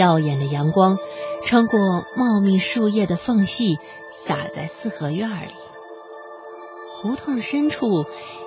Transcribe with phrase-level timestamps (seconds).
[0.00, 0.96] 耀眼的阳光
[1.44, 1.78] 穿过
[2.16, 3.76] 茂密树叶的缝隙，
[4.24, 5.54] 洒在四合院里。
[6.94, 8.06] 胡同深处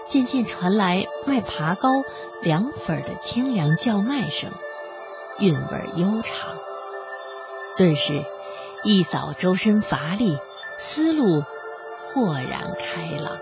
[0.10, 1.90] 渐渐传来卖爬糕、
[2.42, 4.50] 凉粉的清凉叫卖声，
[5.38, 6.56] 韵味悠长。
[7.78, 8.24] 顿时，
[8.84, 10.40] 一扫周身乏力，
[10.80, 11.44] 思路
[12.14, 13.38] 豁然开朗。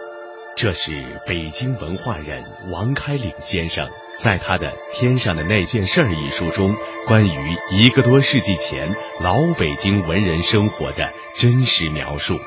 [0.57, 0.91] 这是
[1.25, 3.87] 北京文化人王开岭先生
[4.21, 6.75] 在他的《天上的那件事儿》一书中，
[7.07, 12.39] 关于一个多世纪前老北京文人生活的真实描述。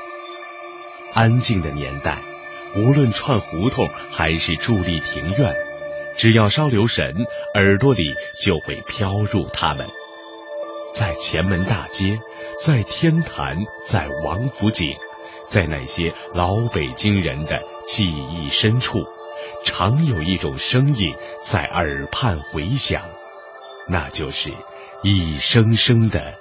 [1.13, 2.17] 安静的年代，
[2.77, 5.53] 无论串胡同还是伫立庭院，
[6.15, 7.13] 只要稍留神，
[7.55, 9.85] 耳朵里就会飘入他们。
[10.93, 12.17] 在前门大街，
[12.63, 14.87] 在天坛，在王府井。
[15.47, 19.03] 在那些老北京人的记忆深处，
[19.65, 21.13] 常有一种声音
[21.43, 23.01] 在耳畔回响，
[23.89, 24.51] 那就是
[25.03, 26.35] 一声声的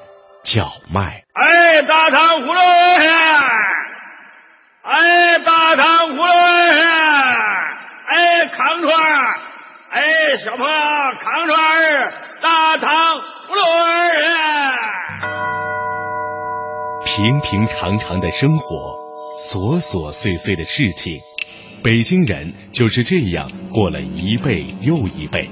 [0.44, 1.25] 叫卖。
[1.33, 2.61] 哎，大糖葫芦！
[4.83, 6.33] 哎，大糖葫芦！
[8.12, 9.41] 哎，康串儿！
[9.91, 10.72] 哎，小朋友，
[11.19, 13.17] 康串儿，大糖
[13.48, 13.61] 葫芦！
[17.06, 18.97] 平平常常的生活，
[19.41, 21.20] 琐琐碎碎的事情，
[21.84, 25.50] 北京人就是这样过了一辈又一辈。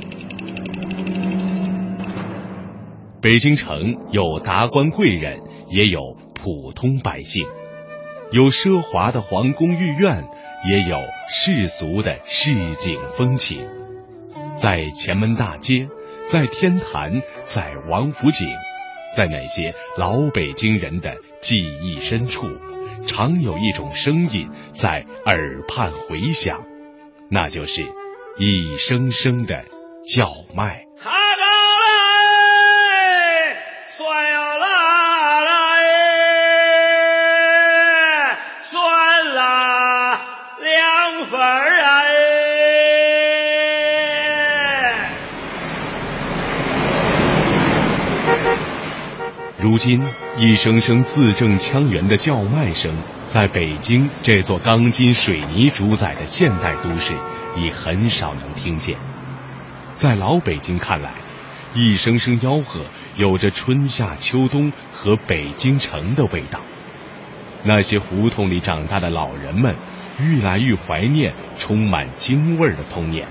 [3.20, 5.38] 北京城有达官贵人，
[5.68, 6.00] 也有
[6.32, 7.46] 普通百姓，
[8.30, 10.24] 有奢华的皇宫御苑，
[10.70, 10.96] 也有
[11.28, 13.68] 世俗的市井风情。
[14.56, 15.86] 在前门大街，
[16.30, 18.48] 在天坛，在王府井。
[19.14, 22.46] 在那些老北京人的记忆深处，
[23.06, 26.64] 常有一种声音在耳畔回响，
[27.30, 27.82] 那就是
[28.38, 29.64] 一声声的
[30.04, 30.86] 叫卖。
[49.72, 50.02] 如今，
[50.36, 52.94] 一声声字正腔圆的叫卖声，
[53.26, 57.16] 在北京这座钢筋水泥主宰的现代都市，
[57.56, 58.98] 已很少能听见。
[59.94, 61.14] 在老北京看来，
[61.72, 62.82] 一声声吆喝
[63.16, 66.60] 有着春夏秋冬和北京城的味道。
[67.64, 69.74] 那些胡同里长大的老人们，
[70.20, 73.26] 愈来愈怀念充满京味儿的童年，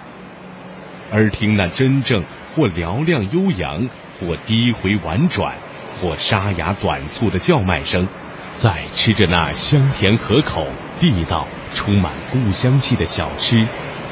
[1.11, 2.23] 而听那真正
[2.55, 3.87] 或嘹亮悠扬，
[4.19, 5.53] 或低回婉转。
[6.01, 8.07] 或沙哑短促的叫卖声，
[8.55, 10.65] 在吃着那香甜可口、
[10.99, 13.67] 地道、充满故乡气的小吃，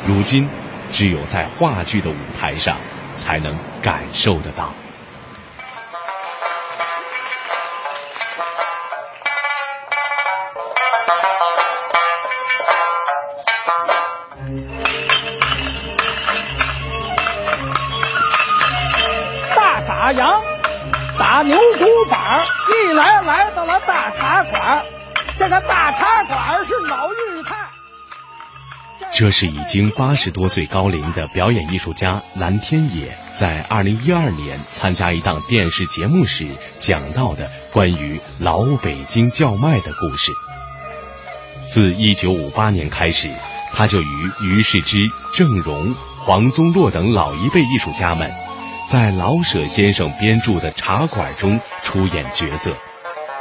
[0.06, 0.48] 如今
[0.92, 2.78] 只有在话剧的舞台上
[3.16, 4.72] 才能感受得到。
[19.56, 20.59] 大傻羊。
[21.20, 24.86] 打牛骨板一来来到了大茶馆，
[25.38, 27.58] 这个大茶馆是老玉菜。
[29.12, 36.48] 这是已经八十多岁高龄的表演艺术家蓝天野在二零一二年参加一档电视节目时
[36.80, 40.32] 讲到的关于老北京叫卖的故事。
[41.68, 43.30] 自一九五八年开始，
[43.74, 44.98] 他就与于世之、
[45.36, 48.32] 郑融、黄宗洛等老一辈艺术家们。
[48.90, 52.76] 在老舍先生编著的《茶馆》中出演角色，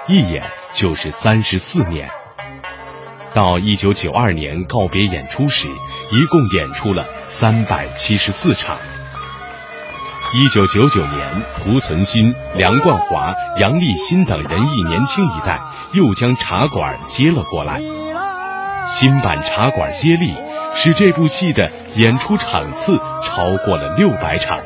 [0.07, 0.45] 一演
[0.75, 2.07] 就是三十四年。
[3.33, 5.67] 到一九九二年告别演出时，
[6.13, 8.77] 一共演出了三百七十四场。
[10.35, 15.59] 一九九九年，胡存昕、梁冠华、杨立新等人艺年轻一代
[15.95, 17.81] 又将茶馆接了过来。
[18.87, 20.35] 新版茶馆接力，
[20.75, 24.61] 使这部戏的演出场次超过了六百场。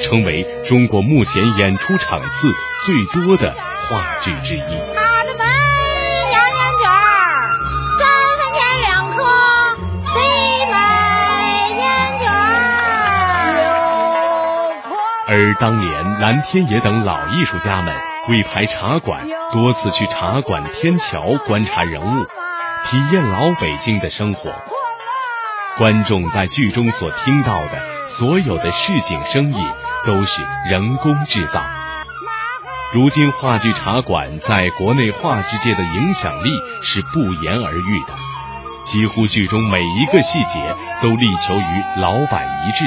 [0.00, 2.48] 成为中国目前演出场次
[2.86, 4.60] 最多的话剧之一。
[4.60, 4.68] 三
[8.38, 9.22] 分钱两颗，
[10.12, 10.14] 最
[10.70, 10.74] 美
[11.76, 11.82] 烟
[12.18, 12.22] 卷。
[15.28, 17.94] 而当年蓝天野等老艺术家们
[18.28, 22.24] 为排茶馆，多次去茶馆天桥观察人物，
[22.84, 24.50] 体验老北京的生活。
[25.78, 29.66] 观众在剧中所听到的所有的市井声音。
[30.06, 31.62] 都是人工制造。
[32.92, 36.50] 如今话剧茶馆在国内话剧界的影响力
[36.82, 38.12] 是不言而喻的，
[38.84, 42.84] 几乎剧中每一个细节都力求于老板一致。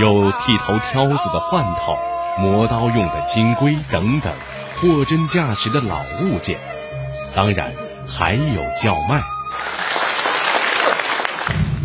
[0.00, 1.96] 有剃头挑子的换头、
[2.38, 4.32] 磨刀用的金龟等等
[4.76, 6.56] 货真价实的老物件，
[7.34, 7.72] 当然
[8.06, 9.20] 还有叫卖。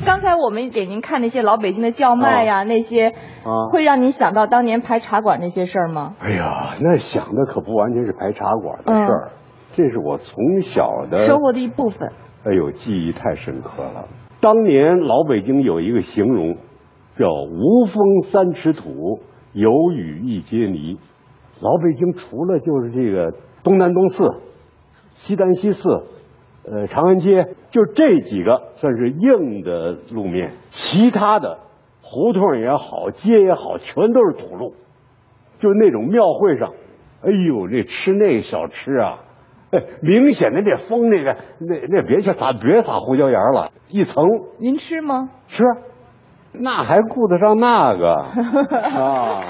[0.06, 3.14] 刚才我们给您看那些老北京的叫卖呀，那些
[3.44, 6.16] 啊会让您想到当年排茶馆那些事儿吗？
[6.20, 9.32] 哎呀，那想的可不完全是排茶馆的事儿，
[9.74, 12.12] 这是我从小的生活的一部分。
[12.46, 14.08] 哎呦，记忆太深刻了。
[14.42, 16.56] 当年老北京有一个形容，
[17.18, 19.20] 叫“无风三尺土，
[19.54, 20.98] 有雨一街泥”。
[21.62, 24.28] 老北京除了就是这个东南东四、
[25.14, 25.90] 西单西四，
[26.70, 31.60] 呃，长安街，就这几个算是硬的路面，其他的
[32.14, 34.76] 胡同也好，街也好，全都是土路。
[35.60, 36.74] 就那种庙会上，
[37.24, 39.20] 哎呦，那吃那小吃啊，
[39.72, 44.26] 哎， 明显的这风那个那那别去撒别撒胡椒盐了，一层
[44.60, 45.30] 您吃吗？
[45.48, 45.64] 吃，
[46.52, 48.14] 那还顾得上那个
[49.00, 49.42] 啊？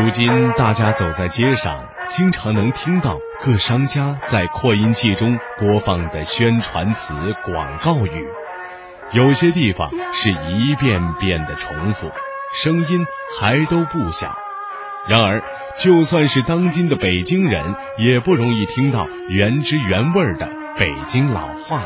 [0.00, 7.14] 如今大家走在街上，经常能听到各商家在扩音器中播放的宣传词、
[7.44, 8.26] 广告语，
[9.12, 12.12] 有些地方是一遍遍的重复，
[12.52, 13.06] 声音
[13.40, 14.36] 还都不小。
[15.08, 15.42] 然而，
[15.74, 20.48] 就算是当今的北京人，也不容易听到原汁原味的
[20.78, 21.82] 北京老话，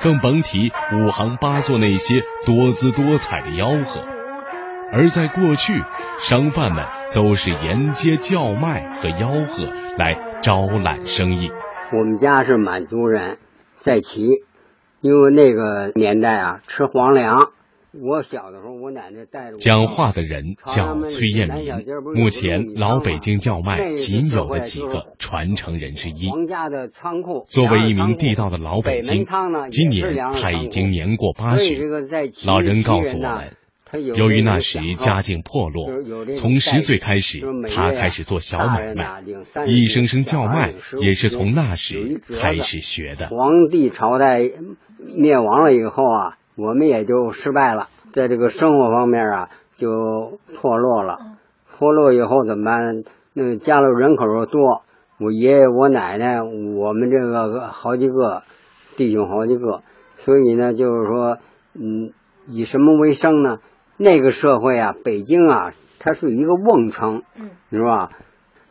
[0.00, 2.14] 更甭提五行八作那些
[2.46, 4.17] 多姿多彩的吆喝。
[4.90, 5.82] 而在过去，
[6.18, 9.64] 商贩们都是沿街叫卖和吆喝
[9.98, 11.50] 来招揽生意。
[11.92, 13.38] 我们家是满族人，
[13.76, 14.26] 在齐，
[15.02, 17.50] 因为那个年代啊，吃皇粮。
[17.92, 19.58] 我小的时候，我奶奶带着我。
[19.58, 21.84] 讲话的人叫崔艳民，
[22.14, 26.28] 目前老北京叫卖仅有的几个传承人之一。
[26.30, 27.44] 皇家的仓库。
[27.48, 29.26] 作为一名地道的老北京，
[29.70, 31.78] 今年他已经年过八旬。
[32.46, 33.56] 老人告诉我们。
[33.92, 35.88] 由于那时家境破落，
[36.36, 37.40] 从十岁开始，
[37.74, 39.22] 他开始做小买卖，
[39.66, 40.70] 一声声叫卖
[41.00, 43.28] 也是从那时开始学的。
[43.28, 44.40] 皇帝朝代
[44.98, 51.18] 灭亡了以后啊，我们也就失败了，在这个生活方面啊就破落了。
[51.78, 53.04] 破落以后怎么办？
[53.32, 54.82] 那家里人口又多，
[55.18, 58.42] 我爷爷、我奶奶，我们这个好几个
[58.96, 59.82] 弟兄好几个，
[60.18, 61.38] 所以呢，就是说，
[61.74, 62.12] 嗯，
[62.48, 63.58] 以什么为生呢？
[63.98, 68.10] 那个社会啊，北京啊，它是一个瓮城，嗯，是吧？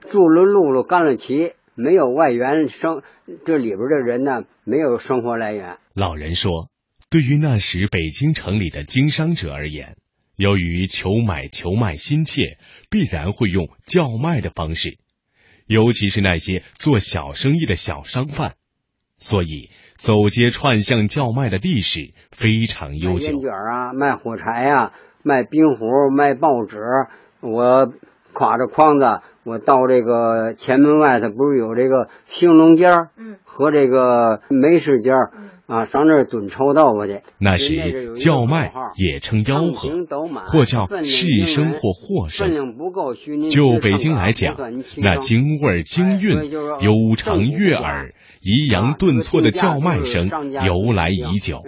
[0.09, 3.03] 住了路了干了齐，没有外援生，
[3.45, 5.77] 这里边的人呢，没有生活来源。
[5.94, 6.69] 老人说，
[7.09, 9.97] 对于那时北京城里的经商者而言，
[10.38, 12.57] 由于求买求卖心切，
[12.89, 14.97] 必然会用叫卖的方式，
[15.65, 18.56] 尤其是那些做小生意的小商贩，
[19.18, 23.31] 所以走街串巷叫卖的历史非常悠久。
[23.31, 24.91] 卖烟卷啊，卖火柴呀、啊。
[25.23, 26.79] 卖冰壶，卖报纸，
[27.41, 27.91] 我
[28.33, 37.23] 挎着筐子，我到这个前门外头，不是有这个兴隆街儿，嗯，和这个梅市街儿，嗯，啊，上那儿蹲臭豆腐去。
[37.39, 39.89] 那时叫卖也称吆喝，
[40.45, 42.47] 或叫市声或货声。
[43.49, 44.56] 就北京来讲，
[44.95, 48.13] 那京味儿京韵、悠长悦耳。
[48.41, 51.61] 抑扬顿挫的叫卖声由来已久，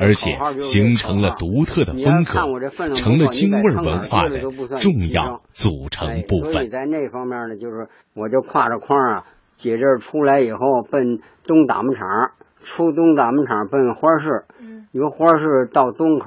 [0.00, 4.40] 而且形成了独特的风格，成了京味文化的
[4.80, 6.52] 重要组成部分。
[6.52, 9.24] 所以在那方面呢，就是我就挎着筐啊，
[9.56, 14.44] 解这儿出来以后，奔东打木厂，出东打木厂奔花市，
[14.92, 16.26] 由花市到东口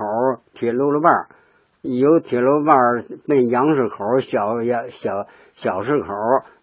[0.53, 1.27] 铁路路半
[1.81, 2.75] 由铁路半
[3.27, 6.07] 奔杨市口小小小市口，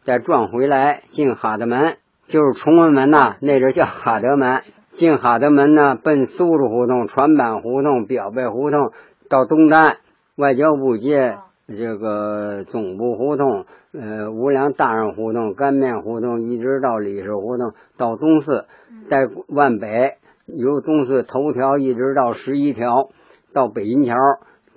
[0.03, 1.97] 再转回来进哈德门。
[2.29, 4.63] 就是崇文门呐，那阵叫哈德门。
[4.93, 8.93] 进哈德门呢，奔苏州胡同、船板胡同、表背胡同，
[9.29, 9.99] 到东单
[10.37, 11.37] 外交部街，
[11.69, 18.65] 这个总部胡同，呃，无良大人胡同、干面胡同，一直到李氏胡同，到东四，
[19.11, 20.15] 在万北，
[20.47, 23.11] 由东四头条一直到十一条，
[23.53, 24.15] 到北银桥。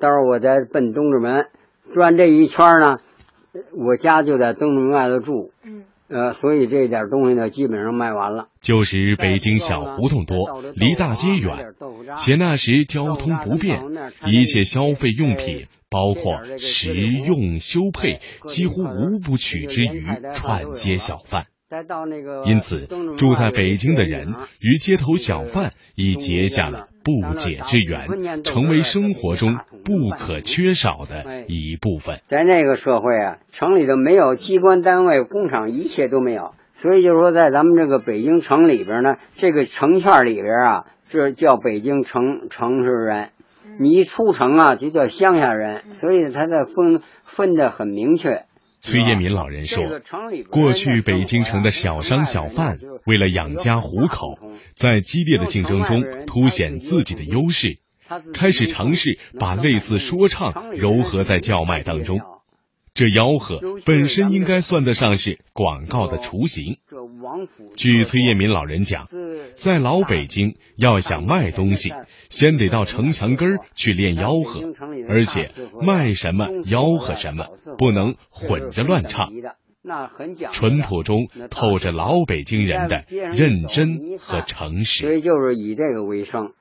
[0.01, 1.47] 到时候我再奔东直门，
[1.93, 2.97] 转这一圈呢，
[3.73, 5.51] 我家就在东门外头住。
[5.65, 5.85] 嗯。
[6.09, 8.47] 呃，所以这点东西呢，基本上卖完了。
[8.61, 11.73] 就是北京小胡同多，离大街远，
[12.17, 13.83] 且那时交通不便，
[14.25, 21.45] 一切消费用品，包括食用修配，几乎无不取之于串街小贩。
[22.47, 29.59] 因此，住在北京的人与街头小贩已结下了不解之缘，成为生活中
[29.89, 32.21] 不可缺少的一部分。
[32.27, 43.29] 在那个社会啊，城里头没有机关单位、工厂，一切都没有，所以就是说，在咱们这个北京城里边呢，这个城圈里边啊，这叫北京城城市人。
[43.79, 48.43] 你一出城啊，就叫乡下人，所以他的分分的很明确。
[48.81, 49.83] 崔彦民老人说，
[50.49, 54.37] 过去北京城的小商小贩为了养家糊口，
[54.73, 57.79] 在激烈的竞争中凸显自己的优势，
[58.33, 62.19] 开始尝试把类似说唱糅合在叫卖当中。
[62.95, 66.79] 这吆喝本身应该算得上是广告的雏形。
[67.77, 69.07] 据崔彦民老人讲，
[69.55, 71.93] 在老北京要想卖东西，
[72.29, 74.73] 先得到城墙根儿去练吆喝，
[75.07, 75.51] 而且
[75.81, 77.45] 卖什么吆喝什么，
[77.77, 79.29] 不能混着乱唱。
[80.51, 85.03] 淳朴中透着老北京人的认真和诚实。
[85.03, 86.51] 所以就是以这个为生。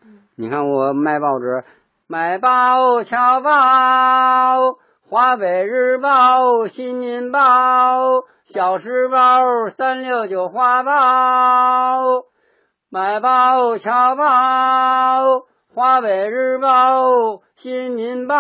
[0.40, 1.64] 你看我卖报纸，
[2.06, 3.50] 买报侨报。
[5.10, 7.40] 华北日报、新民报、
[8.44, 10.92] 小时报、三六九花报、
[12.88, 14.24] 买报、侨报、
[15.74, 18.36] 华北日报、新民报，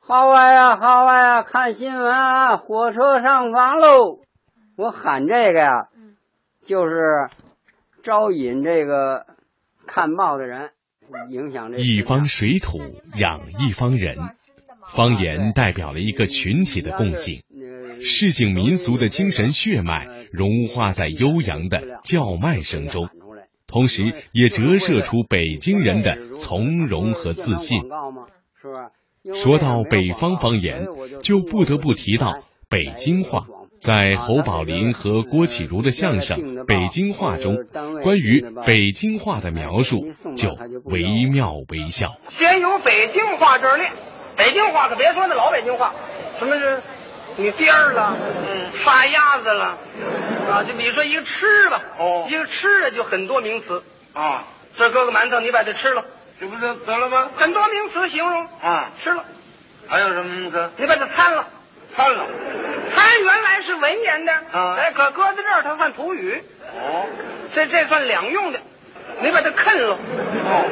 [0.00, 4.18] 好啊呀，好啊呀，看新闻啊，火车上房喽！
[4.76, 5.86] 我喊这个呀，
[6.66, 7.28] 就是
[8.02, 9.24] 招引这个
[9.88, 10.70] 看报的人，
[11.30, 12.78] 影响这一方水土
[13.16, 14.16] 养一方人。
[14.94, 17.42] 方言代表了一个群体的共性，
[18.00, 23.08] 市井民俗的精神血脉融化在悠扬的叫卖声中，
[23.66, 27.82] 同时也折射出北京人的从容和自信。
[29.34, 30.86] 说到北方方言，
[31.22, 33.46] 就不得不提到北京话。
[33.80, 37.56] 在侯宝林和郭启儒的相声《北京话》中，
[38.02, 40.50] 关于北京话的描述就
[40.84, 42.08] 惟妙惟肖。
[42.28, 43.90] 先由北京话这儿练。
[44.36, 45.92] 北京话可别说那老北京话，
[46.38, 46.80] 什么是，
[47.36, 48.16] 你颠儿了，
[48.46, 49.76] 嗯，发鸭子了，
[50.48, 53.82] 啊，就比如说一个吃吧，哦，一个吃的就很多名词
[54.12, 54.44] 啊，
[54.76, 56.04] 这搁个馒头，你把它吃了，
[56.40, 57.30] 这不就得了吗？
[57.36, 59.24] 很多名词形容啊，吃了，
[59.88, 60.70] 还有什么名词？
[60.76, 61.46] 你把它参了，
[61.96, 62.26] 参了，
[63.88, 64.32] 文言的。
[64.32, 66.42] 啊，哎，可搁在这儿它算土语，
[66.74, 67.06] 哦，
[67.54, 68.60] 这这算两用的，
[69.22, 70.64] 你把它啃了，哦，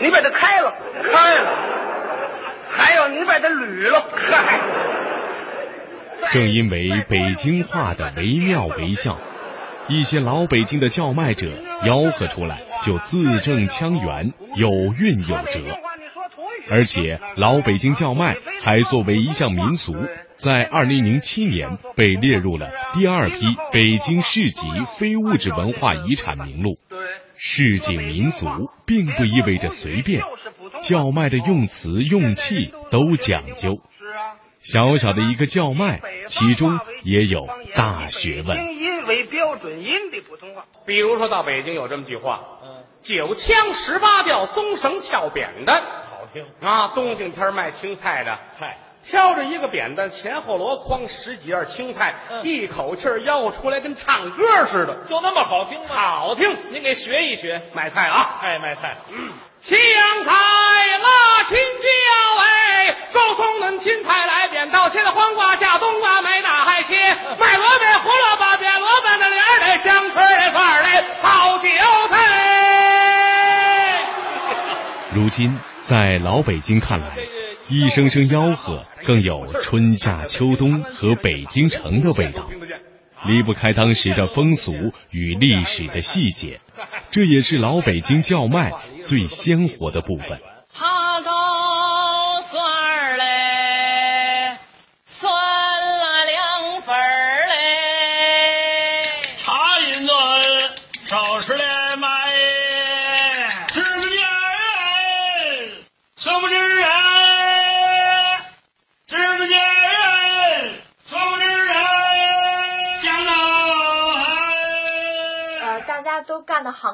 [0.00, 1.52] 你把它开了，开了。
[2.76, 4.58] 还有你把它捋了，嗨！
[6.32, 9.16] 正因为北京话的惟妙惟肖，
[9.86, 11.46] 一些老北京的叫卖者
[11.84, 15.60] 吆喝出来就字正腔圆，有韵有辙。
[16.68, 19.94] 而且老北京叫卖还作为一项民俗，
[20.44, 26.76] 在二零零七年被列入了第二批北京市级非物质文化遗产名录。
[27.34, 28.46] 市井民俗
[28.84, 30.20] 并不意味着随便。
[30.82, 33.78] 叫卖的用词用气都讲究，
[34.58, 38.58] 小小的一个叫卖，其中也有大学问。
[38.76, 46.88] 音为标准音的普通话，比如说到北京有这么句话：嗯，九腔十八调，棕绳翘扁担，好听啊。
[46.88, 48.76] 冬景天卖青菜的，菜
[49.10, 55.86] 挑着一个扁担，前后箩筐十几样青菜，一口气吆喝出来，跟唱歌似的，就那么好听吗？
[55.94, 58.40] 好听，您给学一学买菜啊！
[58.42, 59.32] 哎，卖菜，嗯。
[59.62, 61.86] 香菜辣青椒
[62.42, 66.94] 哎，高松嫩青菜来扁刀，切的黄瓜下冬瓜，没大海切，
[67.38, 71.68] 卖萝卜胡萝卜扁萝卜的脸儿嘞，香椿儿块儿嘞，好韭
[72.10, 72.18] 菜。
[75.16, 77.16] 如今在老北京看来，
[77.68, 82.48] 一声声吆喝更有春夏秋冬和北京城的味道。
[83.26, 84.72] 离不开当时的风俗
[85.10, 86.60] 与历史的细节，
[87.10, 90.38] 这也是老北京叫卖最鲜活的部分。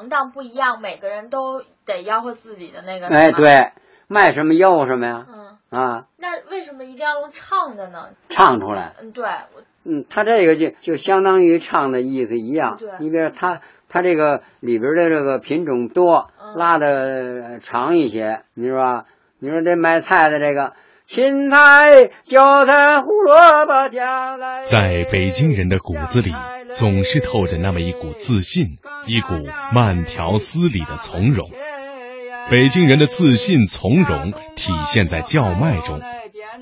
[0.01, 3.07] 行当不一样，每个人都得吆喝自己的那个。
[3.07, 3.71] 哎，对，
[4.07, 5.25] 卖什么吆喝什么呀？
[5.29, 6.05] 嗯啊。
[6.17, 8.09] 那为什么一定要用唱的呢？
[8.29, 8.93] 唱出来。
[8.99, 9.25] 嗯，对。
[9.83, 12.77] 嗯，他这个就就相当于唱的意思一样。
[12.79, 12.89] 对。
[12.99, 19.05] 你比如他他这个里边的这个品种多，拉的长一些，你说吧？
[19.39, 20.73] 你说这卖菜的这个。
[21.03, 24.61] 芹菜、韭菜、胡萝卜加来。
[24.61, 26.31] 在北京人的骨子里，
[26.75, 29.33] 总是透着那么一股自信，一股
[29.73, 31.49] 慢条斯理的从容。
[32.49, 36.01] 北京人的自信从容体现在叫卖中，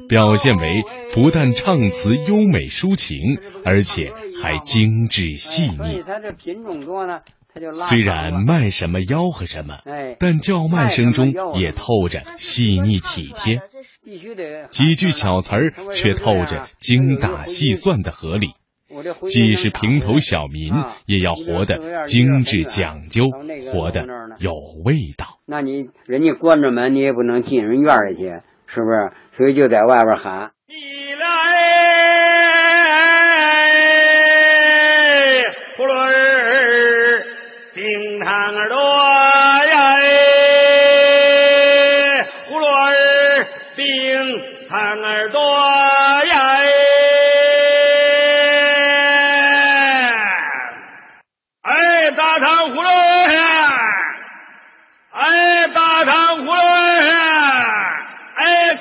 [0.07, 3.17] 表现为不但唱词优美抒情，
[3.63, 4.11] 而且
[4.41, 6.03] 还精致细腻。
[7.73, 9.79] 虽然卖什么吆喝什么，
[10.19, 13.61] 但叫卖声中也透着细腻体贴，
[14.69, 18.51] 几句小词儿却透着精打细算的合理。
[19.29, 20.73] 既是平头小民，
[21.05, 23.29] 也要活得精致讲究，
[23.71, 24.05] 活得
[24.39, 24.53] 有
[24.83, 25.25] 味道。
[25.45, 28.23] 那你人家关着门，你也不能进人院里去，
[28.67, 29.11] 是不是？
[29.31, 30.51] 所以就在外边喊。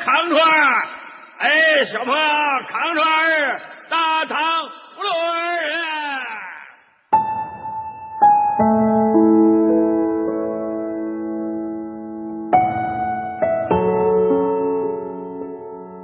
[0.09, 0.89] 哎，康川儿，
[1.37, 2.19] 哎，小朋友，
[2.67, 3.61] 康川儿，
[3.91, 4.39] 大糖
[4.97, 5.37] 葫芦儿。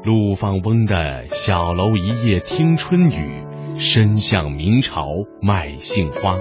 [0.05, 3.43] 陆放翁的小楼一夜听春雨，
[3.79, 5.07] 深巷明朝
[5.41, 6.37] 卖杏花。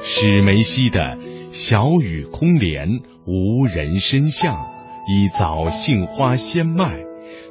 [0.00, 1.18] 史梅溪的
[1.52, 2.88] 小雨空帘，
[3.26, 4.56] 无人深巷，
[5.06, 6.98] 一早杏花鲜卖，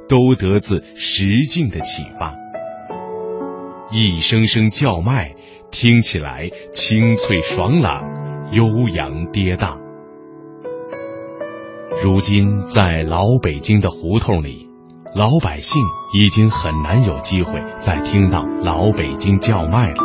[0.08, 2.34] 都得自石径的启发。
[3.92, 5.34] 一声声叫卖，
[5.70, 8.02] 听起来清脆爽朗，
[8.50, 9.78] 悠扬跌宕。
[12.02, 14.68] 如今在老北京的胡同里，
[15.14, 15.80] 老百姓
[16.12, 20.02] 已经很难有机会再听到老北京叫卖了。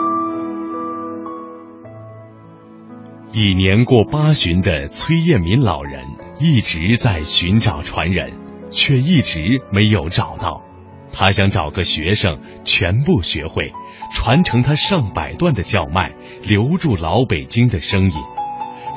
[3.31, 6.03] 已年过八旬的崔彦民老人
[6.39, 8.31] 一直在寻找传人，
[8.69, 10.63] 却一直没有找到。
[11.11, 13.73] 他想找个学生全部学会，
[14.13, 18.17] 传承他上百段的叫卖，留住老北京的声音，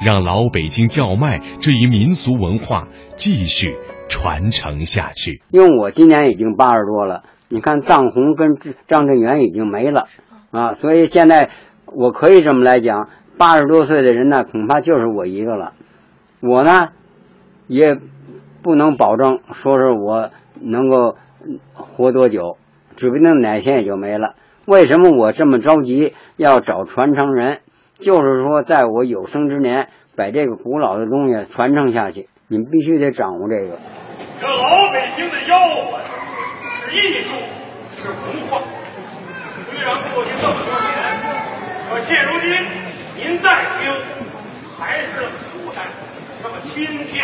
[0.07, 3.77] 让老北京叫卖这一民俗文化继续
[4.09, 5.43] 传承下去。
[5.51, 10.07] 因为我今年已经八十多了，你看藏红跟张振元已经没了
[10.53, 11.51] 啊，所以现在
[11.87, 13.09] 我可以这么来讲。
[13.39, 15.73] 八十多岁的人呢，恐怕就是我一个了。
[16.41, 16.91] 我呢，
[17.66, 17.98] 也
[18.62, 21.16] 不能保证说是我能够
[21.75, 22.57] 活多久，
[22.96, 24.35] 指不定哪天也就没了。
[24.66, 27.61] 为什么我这么着急要找传承人？
[27.98, 32.29] 就是说，在我有生之年，把这个古老的东西传承下去。
[32.48, 33.79] 你们必须得掌握这个。
[34.40, 35.98] 这老北京的吆喝
[36.85, 37.37] 是艺术，
[37.92, 38.18] 是文
[38.51, 38.61] 化。
[39.55, 40.90] 虽然过去这么多年，
[41.90, 42.51] 可现如今。
[43.14, 43.92] 您再听，
[44.77, 45.87] 还是舒坦，
[46.43, 47.23] 那么亲切。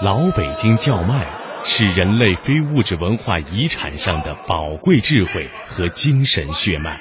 [0.00, 1.28] 老北京叫卖
[1.64, 7.00] 是人类非物质文化遗产上的宝贵智慧和精神血脉，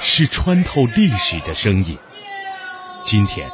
[0.00, 1.96] 是穿透历史的声音。
[3.00, 3.48] 今天。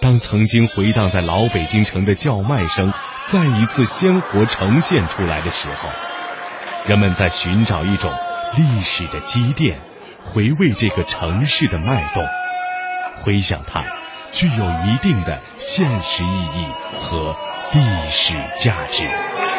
[0.00, 2.92] 当曾经回荡在老北京城的叫卖声
[3.26, 5.88] 再一次鲜活呈现出来的时候，
[6.86, 8.12] 人们在寻找一种
[8.56, 9.80] 历史的积淀，
[10.22, 12.26] 回味这个城市的脉动，
[13.22, 13.84] 回想它
[14.32, 16.66] 具有一定的现实意义
[17.00, 17.34] 和
[17.72, 19.51] 历史价值。